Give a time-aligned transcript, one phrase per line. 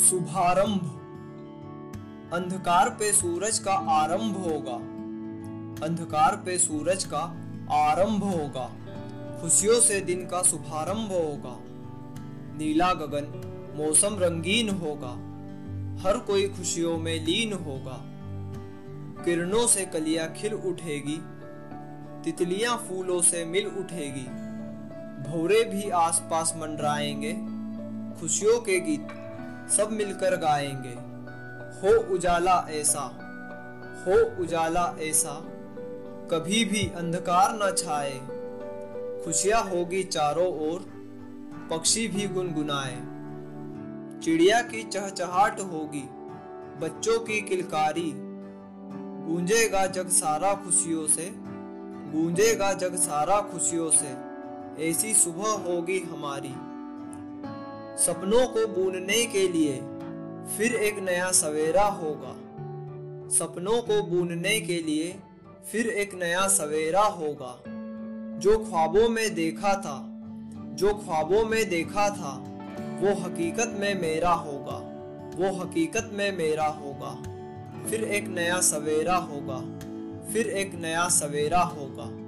[0.00, 0.80] शुभारंभ।
[2.32, 4.74] अंधकार पे सूरज का आरंभ होगा।
[5.86, 7.18] अंधकार पे सूरज का
[7.70, 8.72] आरंभ होगा।
[9.40, 11.58] खुशियों से दिन का शुभारंभ होगा।
[12.58, 13.42] नीला गगन
[13.76, 15.12] मौसम रंगीन होगा।
[16.02, 18.00] हर कोई खुशियों में लीन होगा।
[19.24, 21.20] किरणों से कलिया खिल उठेगी।
[22.24, 24.26] तितलियाँ फूलों से मिल उठेगी।
[25.30, 27.32] भौरे भी आसपास मंडराएँगे।
[28.20, 29.08] खुशियों के गीत
[29.70, 31.16] सब मिलकर गाएँगे।
[31.80, 33.00] हो उजाला ऐसा,
[34.06, 35.42] हो उजाला ऐसा,
[36.30, 38.20] कभी भी अंधकार न छाए।
[39.24, 40.80] खुशियाँ होगी चारों ओर,
[41.70, 43.16] पक्षी भी गुनगुनाए।
[44.20, 46.08] चिड़िया की चहचहाट होगी,
[46.80, 48.12] बच्चों की किलकारी।
[49.26, 51.32] गूंजेगा जग सारा खुशियों से,
[52.12, 54.16] गूंजेगा जग सारा खुशियों से,
[54.88, 56.54] ऐसी सुबह होगी हमारी।
[57.96, 59.72] सपनों को बूनने के लिए
[60.56, 62.32] फिर एक नया सवेरा होगा।
[63.28, 65.16] सपनों को बूनने के लिए
[65.72, 67.62] फिर एक नया सवेरा होगा।
[68.38, 70.06] जो ख्वाबों में देखा था,
[70.74, 72.42] जो ख्वाबों में देखा था,
[73.00, 74.92] वो हकीकत में मेरा होगा।
[75.36, 77.22] वो हकीकत में मेरा होगा।
[77.90, 79.60] फिर एक नया सवेरा होगा।
[80.32, 82.25] फिर एक नया सवेरा होगा।